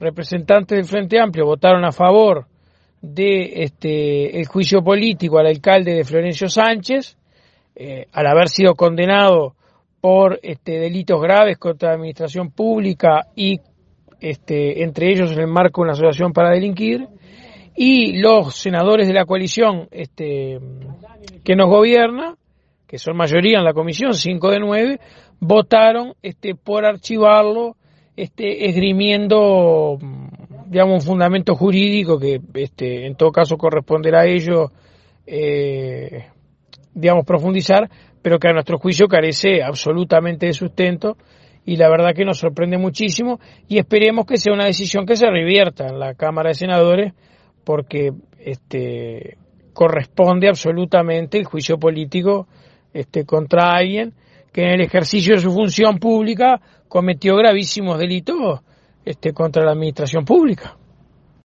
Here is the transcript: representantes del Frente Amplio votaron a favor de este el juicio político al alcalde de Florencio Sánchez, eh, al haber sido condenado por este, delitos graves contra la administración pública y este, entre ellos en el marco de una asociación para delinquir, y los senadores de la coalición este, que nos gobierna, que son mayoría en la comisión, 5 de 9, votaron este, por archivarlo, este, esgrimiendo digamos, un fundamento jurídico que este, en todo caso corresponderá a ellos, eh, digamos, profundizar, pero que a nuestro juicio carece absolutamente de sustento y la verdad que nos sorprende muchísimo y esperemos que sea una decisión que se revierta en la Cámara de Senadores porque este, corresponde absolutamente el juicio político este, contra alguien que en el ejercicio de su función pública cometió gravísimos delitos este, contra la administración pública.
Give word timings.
representantes 0.00 0.76
del 0.76 0.86
Frente 0.86 1.20
Amplio 1.20 1.46
votaron 1.46 1.84
a 1.84 1.92
favor 1.92 2.46
de 3.00 3.62
este 3.62 4.38
el 4.38 4.46
juicio 4.46 4.82
político 4.82 5.38
al 5.38 5.46
alcalde 5.46 5.94
de 5.94 6.04
Florencio 6.04 6.48
Sánchez, 6.48 7.16
eh, 7.74 8.06
al 8.12 8.26
haber 8.26 8.48
sido 8.48 8.74
condenado 8.74 9.54
por 10.00 10.38
este, 10.42 10.78
delitos 10.78 11.20
graves 11.20 11.58
contra 11.58 11.90
la 11.90 11.94
administración 11.96 12.50
pública 12.50 13.26
y 13.34 13.60
este, 14.20 14.82
entre 14.82 15.10
ellos 15.10 15.32
en 15.32 15.40
el 15.40 15.46
marco 15.46 15.80
de 15.80 15.84
una 15.84 15.92
asociación 15.92 16.32
para 16.32 16.50
delinquir, 16.50 17.06
y 17.76 18.18
los 18.18 18.56
senadores 18.56 19.06
de 19.06 19.14
la 19.14 19.24
coalición 19.24 19.86
este, 19.92 20.58
que 21.44 21.54
nos 21.54 21.68
gobierna, 21.68 22.34
que 22.86 22.98
son 22.98 23.16
mayoría 23.16 23.58
en 23.58 23.64
la 23.64 23.72
comisión, 23.72 24.14
5 24.14 24.50
de 24.50 24.58
9, 24.58 25.00
votaron 25.38 26.14
este, 26.22 26.54
por 26.56 26.84
archivarlo, 26.84 27.76
este, 28.22 28.68
esgrimiendo 28.68 29.96
digamos, 30.66 31.04
un 31.04 31.08
fundamento 31.12 31.54
jurídico 31.54 32.18
que 32.18 32.40
este, 32.54 33.06
en 33.06 33.14
todo 33.14 33.30
caso 33.30 33.56
corresponderá 33.56 34.22
a 34.22 34.26
ellos, 34.26 34.70
eh, 35.24 36.26
digamos, 36.94 37.24
profundizar, 37.24 37.88
pero 38.20 38.38
que 38.38 38.48
a 38.48 38.52
nuestro 38.52 38.78
juicio 38.78 39.06
carece 39.06 39.62
absolutamente 39.62 40.46
de 40.46 40.52
sustento 40.52 41.16
y 41.64 41.76
la 41.76 41.88
verdad 41.88 42.12
que 42.12 42.24
nos 42.24 42.38
sorprende 42.38 42.76
muchísimo 42.76 43.38
y 43.68 43.78
esperemos 43.78 44.26
que 44.26 44.36
sea 44.36 44.52
una 44.52 44.66
decisión 44.66 45.06
que 45.06 45.16
se 45.16 45.30
revierta 45.30 45.86
en 45.86 45.98
la 45.98 46.14
Cámara 46.14 46.48
de 46.48 46.54
Senadores 46.54 47.12
porque 47.64 48.12
este, 48.40 49.36
corresponde 49.72 50.48
absolutamente 50.48 51.38
el 51.38 51.44
juicio 51.44 51.78
político 51.78 52.48
este, 52.92 53.24
contra 53.24 53.76
alguien 53.76 54.12
que 54.58 54.64
en 54.64 54.70
el 54.70 54.80
ejercicio 54.80 55.36
de 55.36 55.40
su 55.40 55.52
función 55.52 56.00
pública 56.00 56.60
cometió 56.88 57.36
gravísimos 57.36 57.96
delitos 57.96 58.58
este, 59.04 59.32
contra 59.32 59.64
la 59.64 59.70
administración 59.70 60.24
pública. 60.24 60.76